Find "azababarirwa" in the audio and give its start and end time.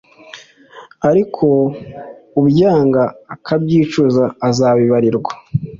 4.47-5.31